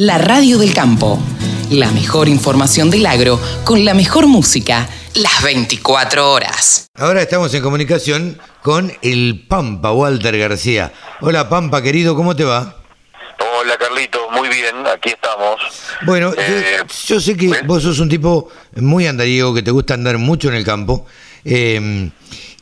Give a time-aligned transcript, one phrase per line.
[0.00, 1.20] La radio del campo.
[1.68, 6.88] La mejor información del agro con la mejor música las 24 horas.
[6.94, 10.90] Ahora estamos en comunicación con el Pampa, Walter García.
[11.20, 12.76] Hola Pampa, querido, ¿cómo te va?
[13.60, 15.60] Hola Carlito, muy bien, aquí estamos.
[16.06, 17.66] Bueno, yo- Eh, yo, sé que ¿ves?
[17.66, 21.04] vos sos un tipo muy andariego, que te gusta andar mucho en el campo.
[21.44, 22.10] eh,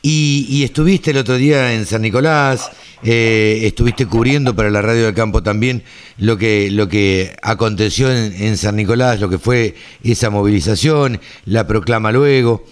[0.01, 2.71] y, estuviste el otro día en San Nicolás,
[3.03, 5.83] eh, estuviste cubriendo para la radio del campo también
[6.17, 12.11] lo que, lo que aconteció en, San Nicolás, lo que fue esa movilización, la proclama
[12.11, 12.65] luego.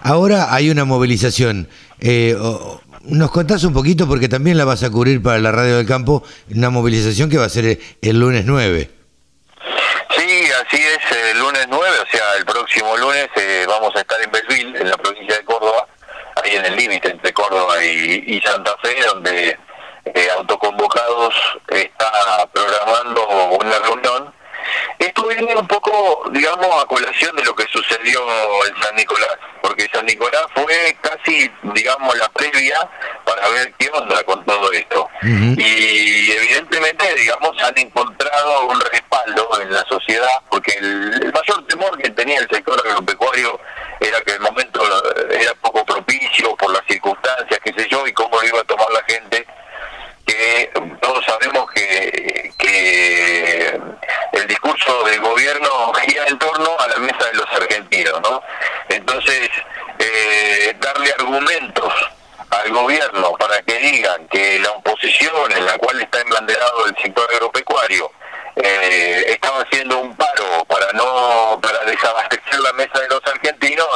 [0.00, 1.68] Ahora hay una movilización.
[2.00, 2.36] eh,
[3.04, 6.22] nos contás un poquito porque también la vas a cubrir para la radio del campo,
[6.54, 8.90] una movilización que va a ser el, el lunes 9.
[10.16, 14.18] Sí, así es, el lunes 9, o sea, el próximo lunes eh, vamos a estar
[14.22, 15.86] en Belville, en la provincia de Córdoba,
[16.42, 19.58] ahí en el límite entre Córdoba y, y Santa Fe, donde
[20.06, 21.34] eh, Autoconvocados
[21.68, 23.26] está programando
[23.60, 24.34] una reunión.
[24.98, 28.20] Esto viene un poco, digamos, a colación de lo que sucedió
[28.66, 32.88] en San Nicolás, porque San Nicolás fue casi, digamos, la previa
[33.24, 35.08] para ver qué onda con todo esto.
[35.22, 41.98] Y evidentemente, digamos, han encontrado un respaldo en la sociedad, porque el, el mayor temor
[41.98, 43.60] que tenía el sector agropecuario
[44.00, 48.12] era que el momento eh, era poco propicio por las circunstancias, qué sé yo, y
[48.12, 49.46] cómo lo iba a tomar la gente
[50.26, 50.70] que
[51.02, 53.80] todos sabemos que, que
[54.32, 58.42] el discurso del gobierno gira en torno a la mesa de los argentinos, ¿no?
[58.88, 59.50] Entonces,
[59.98, 61.92] eh, darle argumentos
[62.50, 68.10] al gobierno que digan que la oposición en la cual está embanderado el sector agropecuario
[68.56, 73.86] eh, estaba haciendo un paro para no para desabastecer la mesa de los argentinos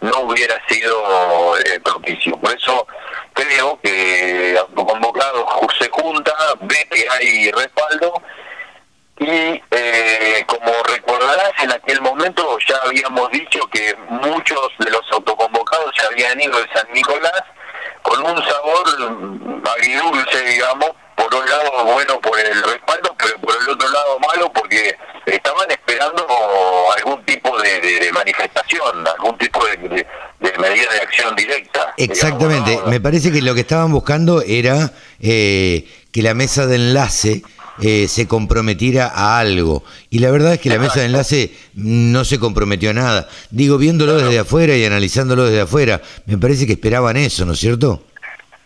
[0.00, 2.36] no hubiera sido eh, propicio.
[2.38, 2.86] Por eso
[3.34, 5.46] creo que autoconvocados
[5.78, 6.32] se junta
[6.62, 8.20] ve que hay respaldo
[9.20, 15.92] y eh, como recordarás, en aquel momento ya habíamos dicho que muchos de los autoconvocados
[15.96, 17.42] se habían ido de San Nicolás
[18.02, 23.56] con un sabor mm, agridulce, digamos, por un lado bueno por el respaldo, pero por
[23.60, 24.96] el otro lado malo porque
[25.26, 26.24] estaban esperando
[26.96, 30.06] algún tipo de, de- de manifestación, algún tipo de, de-
[30.38, 31.87] de medida de acción directa.
[31.98, 32.90] Exactamente, digamos, ¿no?
[32.90, 37.42] me parece que lo que estaban buscando era eh, que la mesa de enlace
[37.80, 39.84] eh, se comprometiera a algo.
[40.10, 43.28] Y la verdad es que la mesa de enlace no se comprometió a nada.
[43.50, 47.60] Digo, viéndolo desde afuera y analizándolo desde afuera, me parece que esperaban eso, ¿no es
[47.60, 48.02] cierto?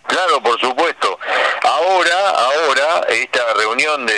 [0.06, 1.18] Claro, por supuesto.
[1.62, 4.14] Ahora, ahora, esta reunión de,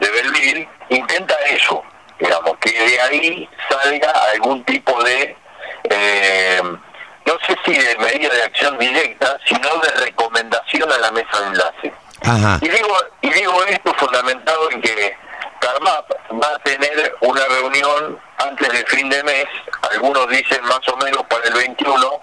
[0.00, 1.82] de Belville intenta eso,
[2.18, 5.36] digamos, que de ahí salga algún tipo de,
[5.84, 6.62] eh,
[7.30, 11.46] no sé si de medida de acción directa, sino de recomendación a la mesa de
[11.46, 11.92] enlace.
[12.22, 12.58] Ajá.
[12.60, 15.16] Y digo, y digo esto fundamentado en que
[15.60, 16.10] Carmap
[16.42, 19.46] va a tener una reunión antes del fin de mes,
[19.92, 22.20] algunos dicen más o menos para el 21,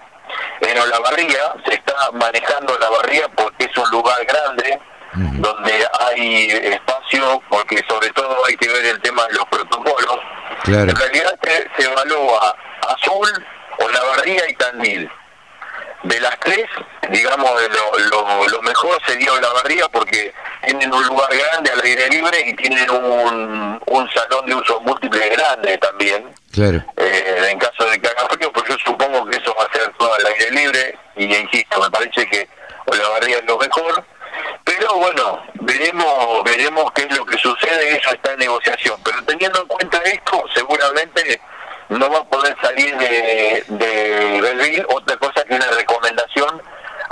[0.60, 4.78] en Olavarría, se está manejando Olavarría porque es un lugar grande,
[5.14, 10.18] donde hay espacio, porque sobre todo hay que ver el tema de los protocolos.
[10.64, 10.90] Claro.
[10.90, 12.54] En realidad se, se evalúa
[12.88, 13.46] Azul,
[14.18, 15.10] Olavarría y Tandil
[16.04, 16.66] de las tres,
[17.10, 20.32] digamos, lo, lo, lo mejor sería Olavarría porque
[20.64, 25.28] tienen un lugar grande al aire libre y tienen un, un salón de uso múltiple
[25.28, 26.32] grande también.
[26.52, 26.82] Claro.
[26.96, 29.92] Eh, en caso de que haga frío, pues yo supongo que eso va a ser
[29.98, 32.48] todo al aire libre y insisto, me parece que
[32.86, 34.04] Olavarría es lo mejor.
[34.64, 39.00] Pero bueno, veremos veremos qué es lo que sucede, eso está en negociación.
[39.04, 41.40] Pero teniendo en cuenta esto, seguramente
[41.88, 42.56] no va a poder
[43.10, 46.60] de, de otra cosa que una recomendación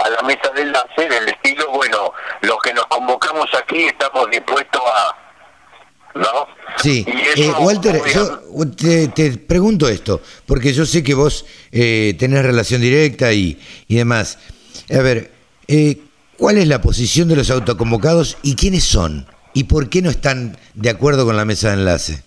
[0.05, 2.13] a la mesa de enlace del estilo, bueno,
[2.43, 5.17] los que nos convocamos aquí estamos dispuestos a...
[6.15, 6.49] ¿No?
[6.83, 8.41] Sí, eso, Eh, Walter, yo
[8.75, 13.97] te, te pregunto esto, porque yo sé que vos eh, tenés relación directa y, y
[13.97, 14.39] demás.
[14.91, 15.31] A ver,
[15.69, 15.99] eh,
[16.39, 19.27] ¿cuál es la posición de los autoconvocados y quiénes son?
[19.53, 22.23] ¿Y por qué no están de acuerdo con la mesa de enlace?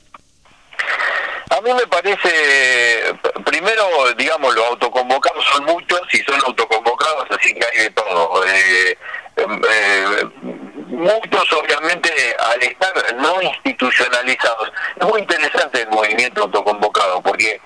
[1.59, 3.13] A mí me parece,
[3.43, 8.45] primero, digamos, los autoconvocados son muchos y son autoconvocados, así que hay de todo.
[8.47, 8.97] Eh,
[9.35, 10.23] em, eh,
[10.87, 12.09] muchos, obviamente,
[12.39, 14.71] al estar no institucionalizados.
[15.01, 17.59] Es muy interesante el movimiento autoconvocado, porque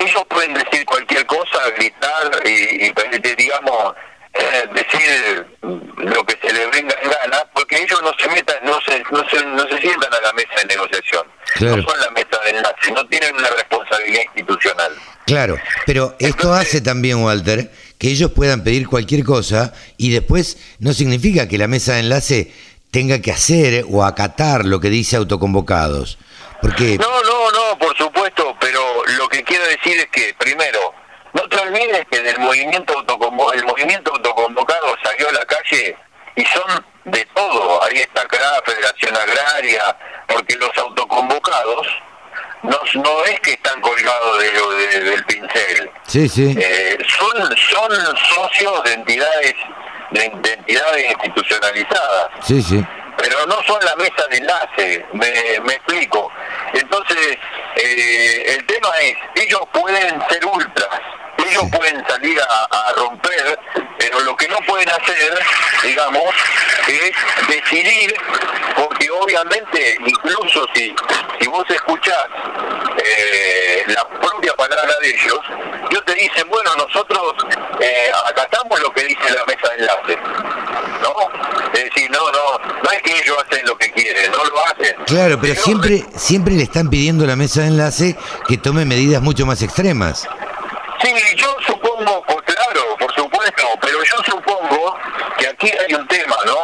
[0.00, 3.94] ellos pueden decir cualquier cosa, gritar y, y, digamos,
[4.34, 8.80] eh, decir lo que se les venga en gana, porque ellos no se metan, no
[8.82, 11.76] se, no se, no se sientan a la mesa de negociación, Claro.
[11.76, 14.92] no son la mesa de enlace, no tienen una responsabilidad institucional.
[15.28, 20.94] Claro, pero esto hace también, Walter, que ellos puedan pedir cualquier cosa y después no
[20.94, 22.52] significa que la mesa de enlace
[22.90, 26.18] tenga que hacer o acatar lo que dice autoconvocados.
[26.62, 26.96] Porque...
[26.96, 28.80] No, no, no, por supuesto, pero
[29.18, 30.94] lo que quiero decir es que, primero,
[31.34, 32.94] no te olvides que del movimiento
[33.52, 35.94] el movimiento autoconvocado salió a la calle
[36.36, 37.84] y son de todo.
[37.84, 39.94] Ahí está CRA, Federación Agraria,
[40.26, 41.86] porque los autoconvocados
[42.62, 45.90] no, no es que están colgados de, del pincel.
[46.06, 46.54] Sí, sí.
[46.58, 49.54] Eh, son, son socios de entidades,
[50.10, 52.30] de, entidades institucionalizadas.
[52.42, 52.84] Sí, sí.
[53.16, 56.30] Pero no son la mesa de enlace, me, me explico.
[56.72, 57.36] Entonces,
[57.76, 61.00] eh, el tema es, ellos pueden ser ultras,
[61.50, 63.58] ellos pueden salir a, romper,
[63.98, 65.38] pero lo que no pueden hacer,
[65.82, 66.34] digamos,
[66.88, 67.12] es
[67.48, 68.14] decidir,
[68.76, 70.94] porque obviamente, incluso si,
[71.40, 72.26] si vos escuchás
[73.04, 75.40] eh, la propia palabra de ellos,
[75.90, 77.34] ellos te dicen, bueno, nosotros
[77.80, 80.18] eh, acatamos lo que dice la mesa de enlace,
[81.02, 81.72] ¿no?
[81.72, 84.96] Es decir, no, no, no es que ellos hacen lo que quieren, no lo hacen.
[85.06, 88.16] Claro, pero siempre, siempre le están pidiendo a la mesa de enlace
[88.48, 90.26] que tome medidas mucho más extremas.
[91.36, 94.96] Yo supongo, pues claro, por supuesto, pero yo supongo
[95.36, 96.56] que aquí hay un tema, ¿no?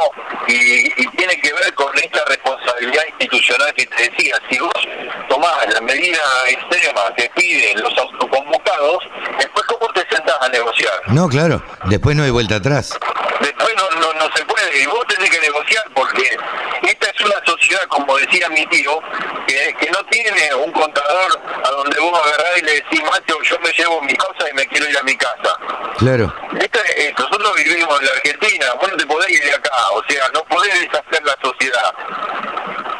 [0.47, 4.37] Y, tiene que ver con esta responsabilidad institucional que te decía.
[4.51, 4.73] Si vos
[5.29, 9.05] tomás la medida extrema que piden los autoconvocados,
[9.39, 10.93] después ¿cómo te sentás a negociar?
[11.07, 12.97] No, claro, después no hay vuelta atrás.
[13.41, 16.37] Después no, no, no se puede, y vos tenés que negociar porque
[17.25, 19.01] una sociedad, como decía mi tío,
[19.47, 23.59] que, que no tiene un contador a donde vos agarrás y le decís, macho, yo
[23.61, 25.57] me llevo mi cosa y me quiero ir a mi casa.
[25.99, 26.35] Claro.
[26.59, 30.29] Este, nosotros vivimos en la Argentina, vos no te podés ir de acá, o sea,
[30.35, 31.95] no podés deshacer la sociedad.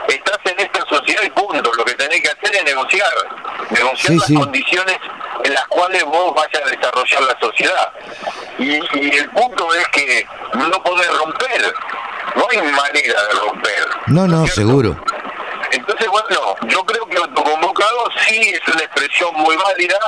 [0.09, 3.13] Estás en esta sociedad y punto, lo que tenés que hacer es negociar,
[3.71, 4.97] negociar las condiciones
[5.45, 7.93] en las cuales vos vayas a desarrollar la sociedad.
[8.59, 11.75] Y, y el punto es que no podés romper,
[12.35, 13.87] no hay manera de romper.
[14.07, 14.97] No, no, seguro.
[15.71, 19.99] Entonces, bueno, yo creo que autoconvocado sí es una expresión muy válida,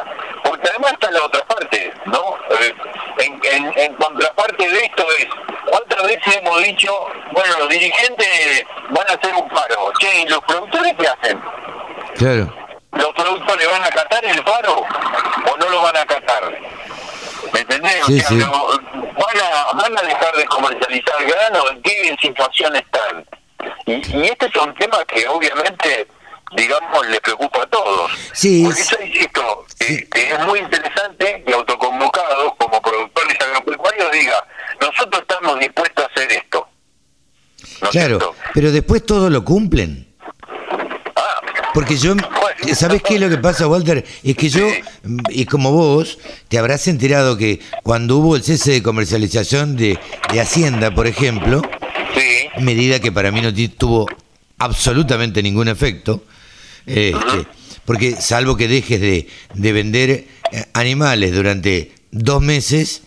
[0.44, 2.37] porque además está la otra parte, ¿no?
[2.61, 2.75] Eh,
[3.19, 5.26] en, en, contraparte de esto es,
[5.69, 6.93] ¿cuántas veces hemos dicho,
[7.32, 9.93] bueno, los dirigentes van a hacer un paro?
[9.99, 11.40] Che, ¿y los productores qué hacen?
[12.17, 12.55] Claro.
[12.93, 16.58] ¿Los productores van a acatar el paro o no lo van a acatar?
[17.56, 18.05] ¿Me entendés?
[18.06, 18.38] Sí, sí.
[18.38, 23.25] van, a, van a dejar de comercializar grano, ¿en qué situación están?
[23.87, 26.06] Y, y este es un tema que obviamente,
[26.55, 28.12] digamos, le preocupa a todos.
[28.35, 28.62] Sí.
[28.64, 34.47] Por eso insisto, que es muy interesante que autoconvocados como productores agropecuarios diga,
[34.79, 36.69] nosotros estamos dispuestos a hacer esto.
[37.91, 40.06] claro, pero después todo lo cumplen.
[41.76, 42.14] Porque yo,
[42.73, 44.02] ¿sabes qué es lo que pasa, Walter?
[44.25, 44.67] Es que yo,
[45.28, 46.19] y como vos,
[46.49, 49.99] te habrás enterado que cuando hubo el cese de comercialización de,
[50.32, 51.61] de Hacienda, por ejemplo,
[52.62, 54.06] medida que para mí no tuvo
[54.56, 56.25] absolutamente ningún efecto,
[56.87, 57.46] este,
[57.84, 60.26] porque salvo que dejes de, vender eh,
[60.72, 63.02] animales durante dos meses,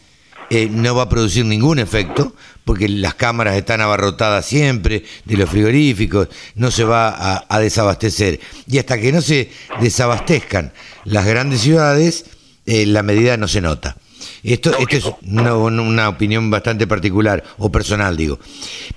[0.51, 2.35] eh, no va a producir ningún efecto,
[2.69, 8.39] porque las cámaras están abarrotadas siempre de los frigoríficos, no se va a, desabastecer.
[8.67, 9.49] Y hasta que no se
[9.81, 10.71] desabastezcan
[11.03, 12.25] las grandes ciudades,
[12.67, 13.97] eh, la medida no se nota.
[14.43, 18.37] Esto, es una, opinión bastante particular o personal, digo.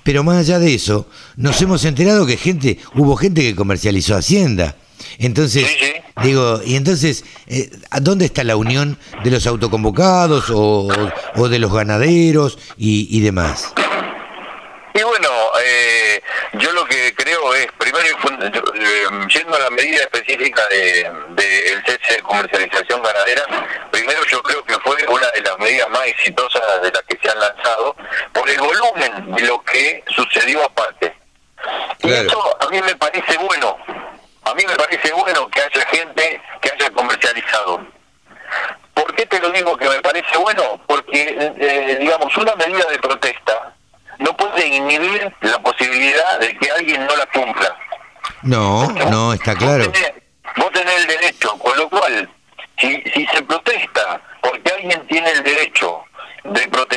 [0.03, 4.75] Pero más allá de eso, nos hemos enterado que gente, hubo gente que comercializó Hacienda.
[5.19, 5.67] Entonces,
[6.21, 7.69] digo, y entonces, eh,
[8.01, 10.87] ¿dónde está la unión de los autoconvocados o,
[11.49, 13.73] de los ganaderos y, demás?
[14.95, 15.29] Y bueno,
[15.63, 16.21] eh,
[16.53, 22.15] yo lo que creo es, primero, eh, yendo a la medida específica del de, cese
[22.15, 23.43] de comercialización ganadera,
[23.91, 27.29] primero yo creo que fue una de las medidas más exitosas de las que se
[27.29, 27.95] han lanzado
[28.33, 31.15] por el volumen de lo que sucedió aparte.
[32.03, 33.77] Y eso a mí me parece bueno,
[34.53, 37.87] a mí me parece bueno que haya gente que haya comercializado.
[38.93, 40.79] ¿Por qué te lo digo que me parece bueno?
[40.85, 43.73] Porque, eh, digamos, una medida de protesta
[44.19, 47.75] no puede inhibir la posibilidad de que alguien no la cumpla.
[48.43, 49.85] No, no, está claro.
[50.57, 52.29] Vos tenés, el derecho, con lo cual,
[52.77, 56.03] si, si se protesta porque alguien tiene el derecho
[56.43, 56.92] de protestar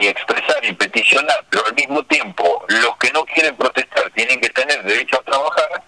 [0.00, 4.48] y expresar y peticionar, pero al mismo tiempo los que no quieren protestar tienen que
[4.50, 5.82] tener derecho a trabajar,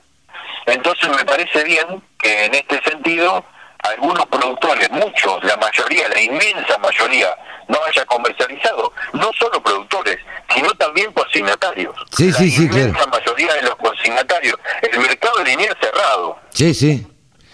[0.66, 3.44] entonces me parece bien que en este sentido
[3.84, 7.34] algunos productores, muchos, la mayoría, la inmensa mayoría,
[7.68, 8.92] no haya comercializado.
[9.12, 10.18] No solo productores,
[10.52, 11.94] sino también consignatarios.
[12.10, 14.56] Sí, sí, sí, La inmensa mayoría de los consignatarios.
[14.82, 16.38] El mercado lineal cerrado.
[16.50, 17.06] Sí, sí.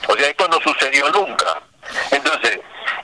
[0.09, 1.63] O sea, esto no sucedió nunca.
[2.11, 2.61] Entonces,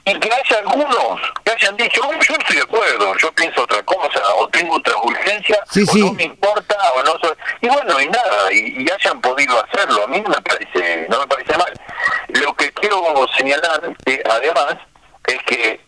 [0.06, 1.20] y que haya algunos
[1.60, 4.96] que hayan dicho, oh, yo estoy de acuerdo, yo pienso otra cosa o tengo otra
[5.02, 7.36] urgencia, o no me importa, o no soy...
[7.60, 11.26] Y bueno, y nada, y, hayan podido hacerlo, a mí no me parece, no me
[11.26, 11.72] parece mal.
[12.28, 14.76] Lo que quiero señalar, que además,
[15.26, 15.80] es que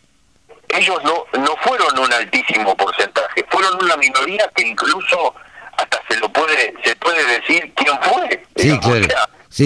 [0.68, 5.34] ellos no, no fueron un altísimo porcentaje, fueron una minoría que incluso
[5.76, 8.44] hasta se lo puede se puede decir quién fue.
[8.56, 9.08] Sí, claro.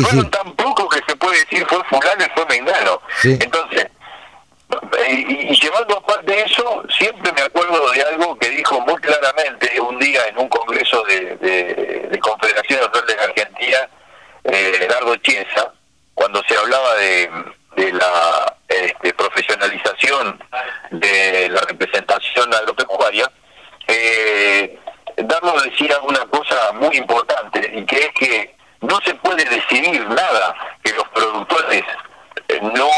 [0.08, 3.00] fueron tan pocos que se puede decir fue fulano y fue mengano.
[3.22, 3.86] Entonces,
[5.08, 10.26] y, llevando aparte eso, siempre me acuerdo de algo que dijo muy claramente un día
[10.28, 13.88] en un congreso de, de, de Confederación de Argentina,
[14.44, 14.88] eh,
[15.22, 15.72] Chiesa,
[16.14, 17.30] cuando se hablaba de,
[17.76, 20.42] de la este, profesionalización
[20.90, 23.30] de la representación agropecuaria,
[23.88, 24.78] eh,
[25.16, 30.54] Darlo decía una cosa muy importante, y que es que no se puede decidir nada
[30.82, 31.82] que los productores
[32.48, 32.90] eh, no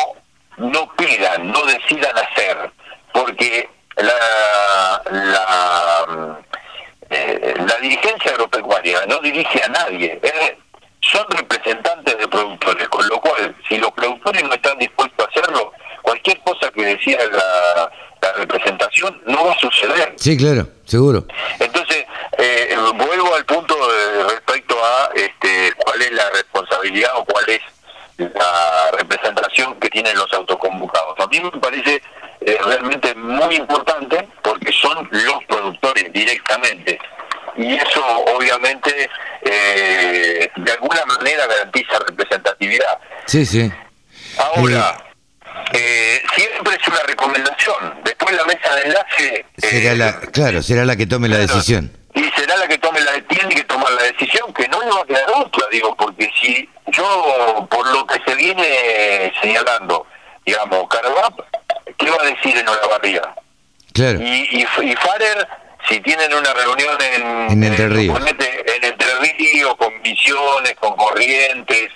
[0.58, 2.70] no pidan, no decidan hacer,
[3.12, 6.38] porque la, la,
[7.11, 9.20] eh, la dirigencia agropecuaria no
[9.99, 10.59] nadie,
[11.00, 15.73] son representantes de productores, con lo cual, si los productores no están dispuestos a hacerlo,
[16.02, 17.90] cualquier cosa que decía la,
[18.21, 20.14] la representación no va a suceder.
[20.17, 21.25] Sí, claro, seguro.
[21.59, 22.05] Entonces,
[22.38, 23.76] eh, vuelvo al punto
[24.28, 27.61] respecto a este, cuál es la responsabilidad o cuál es
[28.19, 31.19] la representación que tienen los autoconvocados.
[31.21, 32.02] A mí me parece
[32.40, 36.98] eh, realmente muy importante porque son los productores directamente
[37.59, 38.03] y eso
[38.37, 39.11] obviamente
[39.43, 42.99] eh, de alguna manera garantiza representatividad.
[43.27, 43.71] Sí, sí.
[44.38, 44.97] Ahora,
[45.73, 48.00] eh, siempre es una recomendación.
[48.05, 49.47] Después la mesa de enlace...
[49.57, 53.21] Será la, claro, será la que tome la decisión y será la que tome la
[53.23, 56.69] tiene que tomar la decisión que no le va a quedar otra digo porque si
[56.88, 60.07] yo por lo que se viene señalando
[60.45, 61.38] digamos Carvap
[61.97, 63.23] qué va a decir en Olavarría
[63.93, 65.47] claro y, y, y Farer
[65.88, 71.90] si tienen una reunión en, en Entre Ríos en Entre Ríos con Misiones con Corrientes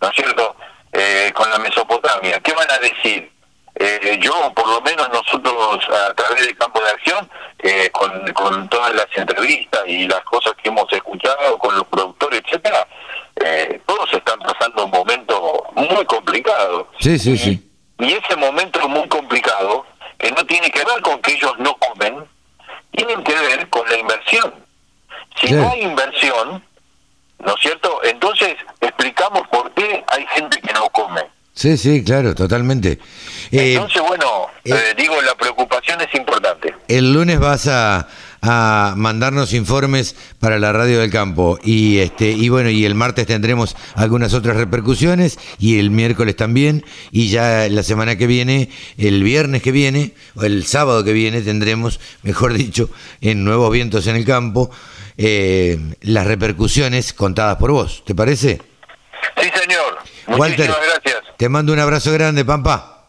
[0.00, 0.56] no es cierto
[0.92, 3.30] eh, con la Mesopotamia qué van a decir
[3.78, 8.68] eh, yo, por lo menos nosotros a través del campo de acción, eh, con, con
[8.70, 12.88] todas las entrevistas y las cosas que hemos escuchado con los productores, etcétera,
[13.44, 16.88] eh, todos están pasando un momento muy complicado.
[17.00, 17.70] Sí, sí, sí.
[17.98, 19.84] Y ese momento muy complicado,
[20.16, 21.75] que no tiene que ver con que ellos no
[23.04, 24.54] comen, tiene que ver con la inversión.
[25.40, 26.62] Si no hay inversión,
[27.44, 28.00] ¿no es cierto?
[28.04, 31.22] Entonces explicamos por qué hay gente que no come.
[31.52, 32.98] Sí, sí, claro, totalmente.
[33.50, 36.74] Eh, Entonces, bueno, eh, eh, digo, la preocupación es importante.
[36.86, 38.06] El lunes vas a,
[38.46, 43.26] a, mandarnos informes para la radio del campo y este y bueno y el martes
[43.26, 49.22] tendremos algunas otras repercusiones y el miércoles también y ya la semana que viene, el
[49.22, 54.16] viernes que viene o el sábado que viene tendremos, mejor dicho, en nuevos vientos en
[54.16, 54.70] el campo
[55.16, 58.04] las repercusiones contadas por vos.
[58.04, 58.60] ¿Te parece?
[59.40, 60.38] Sí, señor.
[60.38, 61.22] Walter, gracias.
[61.36, 63.08] Te mando un abrazo grande, Pampa.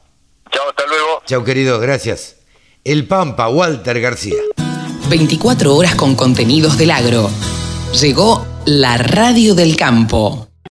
[0.51, 1.21] Chao, hasta luego.
[1.25, 2.37] Chao, querido, gracias.
[2.83, 4.37] El Pampa, Walter García.
[5.09, 7.29] 24 horas con contenidos del agro.
[7.99, 10.47] Llegó la radio del campo.